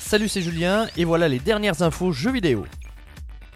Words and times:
Salut, 0.00 0.28
c'est 0.28 0.42
Julien 0.42 0.88
et 0.96 1.04
voilà 1.04 1.28
les 1.28 1.38
dernières 1.38 1.82
infos 1.82 2.10
jeux 2.10 2.32
vidéo. 2.32 2.66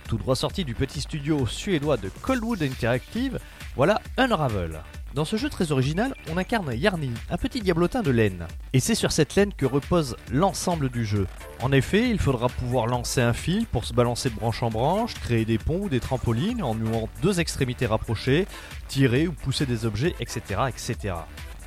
Tout 0.06 0.18
droit 0.18 0.36
sorti 0.36 0.64
du 0.64 0.76
petit 0.76 1.00
studio 1.00 1.48
suédois 1.48 1.96
de 1.96 2.08
Coldwood 2.22 2.62
Interactive, 2.62 3.40
voilà 3.74 4.00
Unravel. 4.16 4.82
Dans 5.14 5.24
ce 5.24 5.34
jeu 5.34 5.48
très 5.48 5.72
original, 5.72 6.14
on 6.30 6.36
incarne 6.36 6.72
Yarny, 6.76 7.10
un 7.28 7.36
petit 7.38 7.60
diablotin 7.60 8.02
de 8.02 8.12
laine. 8.12 8.46
Et 8.72 8.78
c'est 8.78 8.94
sur 8.94 9.10
cette 9.10 9.34
laine 9.34 9.52
que 9.52 9.66
repose 9.66 10.16
l'ensemble 10.30 10.90
du 10.90 11.04
jeu. 11.04 11.26
En 11.60 11.72
effet, 11.72 12.08
il 12.08 12.20
faudra 12.20 12.48
pouvoir 12.48 12.86
lancer 12.86 13.20
un 13.20 13.32
fil 13.32 13.66
pour 13.66 13.84
se 13.84 13.94
balancer 13.94 14.30
de 14.30 14.36
branche 14.36 14.62
en 14.62 14.70
branche, 14.70 15.14
créer 15.14 15.44
des 15.44 15.58
ponts 15.58 15.80
ou 15.82 15.88
des 15.88 15.98
trampolines 15.98 16.62
en 16.62 16.76
nouant 16.76 17.08
deux 17.20 17.40
extrémités 17.40 17.86
rapprochées, 17.86 18.46
tirer 18.86 19.26
ou 19.26 19.32
pousser 19.32 19.66
des 19.66 19.86
objets, 19.86 20.14
etc. 20.20 20.60
etc. 20.68 21.14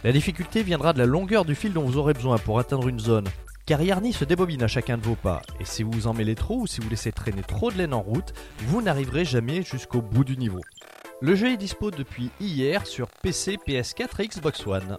La 0.04 0.12
difficulté 0.12 0.64
viendra 0.64 0.94
de 0.94 0.98
la 0.98 1.06
longueur 1.06 1.46
du 1.46 1.54
fil 1.54 1.74
dont 1.74 1.84
vous 1.84 1.98
aurez 1.98 2.14
besoin 2.14 2.40
pour 2.40 2.58
atteindre 2.58 2.88
une 2.88 3.00
zone. 3.00 3.28
Car 3.68 3.84
Yarny 3.84 4.14
se 4.14 4.26
débobine 4.26 4.64
à 4.64 4.68
chacun 4.68 4.98
de 4.98 5.04
vos 5.04 5.16
pas, 5.16 5.44
et 5.60 5.66
si 5.66 5.84
vous 5.84 6.08
en 6.08 6.14
mêlez 6.14 6.34
trop 6.34 6.62
ou 6.62 6.68
si 6.68 6.82
vous 6.82 6.90
laissez 6.90 7.12
traîner 7.12 7.44
trop 7.44 7.70
de 7.72 7.78
laine 7.78 7.94
en 7.94 8.02
route, 8.02 8.34
vous 8.62 8.82
n'arriverez 8.82 9.26
jamais 9.26 9.62
jusqu'au 9.62 10.02
bout 10.02 10.24
du 10.24 10.38
niveau. 10.38 10.62
Le 11.22 11.36
jeu 11.36 11.52
est 11.52 11.58
dispo 11.58 11.92
depuis 11.92 12.32
hier 12.40 12.88
sur 12.88 13.10
PC, 13.22 13.60
PS4 13.68 14.24
et 14.24 14.28
Xbox 14.28 14.66
One. 14.66 14.98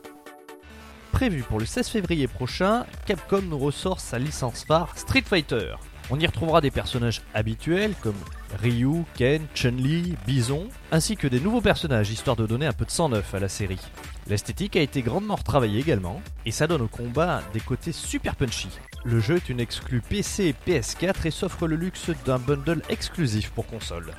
Prévu 1.10 1.42
pour 1.42 1.58
le 1.58 1.66
16 1.66 1.88
février 1.88 2.28
prochain, 2.28 2.86
Capcom 3.04 3.42
nous 3.42 3.58
ressort 3.58 3.98
sa 3.98 4.20
licence 4.20 4.64
phare 4.64 4.96
Street 4.96 5.24
Fighter. 5.26 5.74
On 6.10 6.18
y 6.18 6.26
retrouvera 6.26 6.60
des 6.60 6.70
personnages 6.70 7.22
habituels 7.32 7.94
comme 8.02 8.16
Ryu, 8.60 9.04
Ken, 9.14 9.46
Chun-Li, 9.54 10.14
Bison, 10.26 10.68
ainsi 10.90 11.16
que 11.16 11.26
des 11.26 11.40
nouveaux 11.40 11.60
personnages 11.60 12.10
histoire 12.10 12.36
de 12.36 12.46
donner 12.46 12.66
un 12.66 12.72
peu 12.72 12.84
de 12.84 12.90
sang 12.90 13.08
neuf 13.08 13.34
à 13.34 13.40
la 13.40 13.48
série. 13.48 13.80
L'esthétique 14.26 14.76
a 14.76 14.80
été 14.80 15.02
grandement 15.02 15.36
retravaillée 15.36 15.80
également, 15.80 16.20
et 16.44 16.50
ça 16.50 16.66
donne 16.66 16.82
au 16.82 16.88
combat 16.88 17.42
des 17.52 17.60
côtés 17.60 17.92
super 17.92 18.36
punchy. 18.36 18.68
Le 19.04 19.20
jeu 19.20 19.36
est 19.36 19.48
une 19.48 19.60
exclue 19.60 20.00
PC 20.00 20.54
et 20.54 20.70
PS4 20.70 21.26
et 21.26 21.30
s'offre 21.30 21.66
le 21.66 21.76
luxe 21.76 22.10
d'un 22.24 22.38
bundle 22.38 22.82
exclusif 22.88 23.50
pour 23.50 23.66
console. 23.66 24.12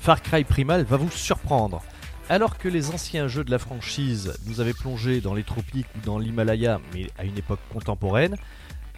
Far 0.00 0.22
Cry 0.22 0.44
Primal 0.44 0.84
va 0.84 0.96
vous 0.96 1.10
surprendre. 1.10 1.82
Alors 2.30 2.58
que 2.58 2.68
les 2.68 2.90
anciens 2.90 3.26
jeux 3.26 3.44
de 3.44 3.50
la 3.50 3.58
franchise 3.58 4.38
nous 4.46 4.60
avaient 4.60 4.74
plongé 4.74 5.20
dans 5.20 5.34
les 5.34 5.44
tropiques 5.44 5.86
ou 5.96 6.00
dans 6.04 6.18
l'Himalaya, 6.18 6.80
mais 6.94 7.08
à 7.18 7.24
une 7.24 7.36
époque 7.38 7.60
contemporaine, 7.72 8.36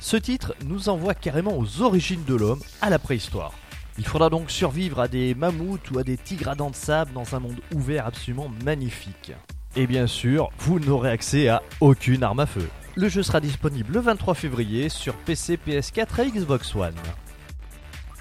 ce 0.01 0.17
titre 0.17 0.55
nous 0.65 0.89
envoie 0.89 1.15
carrément 1.15 1.57
aux 1.59 1.83
origines 1.83 2.25
de 2.25 2.35
l'homme, 2.35 2.61
à 2.81 2.89
la 2.89 2.99
préhistoire. 2.99 3.53
Il 3.99 4.07
faudra 4.07 4.31
donc 4.31 4.51
survivre 4.51 4.99
à 4.99 5.09
des 5.09 5.35
mammouths 5.35 5.91
ou 5.91 5.99
à 5.99 6.05
des 6.05 6.17
tigres 6.17 6.49
à 6.49 6.55
dents 6.55 6.71
de 6.71 6.75
sable 6.75 7.13
dans 7.13 7.35
un 7.35 7.41
monde 7.41 7.61
ouvert 7.75 8.07
absolument 8.07 8.51
magnifique. 8.65 9.33
Et 9.77 9.87
bien 9.87 10.07
sûr, 10.07 10.51
vous 10.59 10.81
n'aurez 10.81 11.11
accès 11.11 11.49
à 11.49 11.63
aucune 11.81 12.25
arme 12.25 12.41
à 12.41 12.47
feu. 12.47 12.67
Le 12.97 13.09
jeu 13.09 13.23
sera 13.23 13.41
disponible 13.41 13.93
le 13.93 14.01
23 14.01 14.35
février 14.35 14.89
sur 14.89 15.15
PC, 15.15 15.59
PS4 15.65 16.27
et 16.27 16.31
Xbox 16.31 16.75
One. 16.75 16.95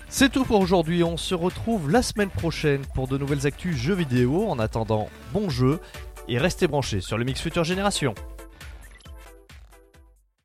C'est 0.09 0.31
tout 0.31 0.43
pour 0.43 0.59
aujourd'hui, 0.59 1.03
on 1.03 1.17
se 1.17 1.33
retrouve 1.33 1.89
la 1.89 2.02
semaine 2.02 2.30
prochaine 2.30 2.81
pour 2.93 3.08
de 3.08 3.17
nouvelles 3.17 3.47
actus 3.47 3.77
jeux 3.77 3.95
vidéo. 3.95 4.49
En 4.49 4.59
attendant, 4.59 5.09
bon 5.33 5.49
jeu 5.49 5.80
et 6.27 6.38
restez 6.38 6.67
branchés 6.67 6.99
sur 6.99 7.17
le 7.17 7.23
Mix 7.23 7.41
Future 7.41 7.64
Génération. 7.64 8.14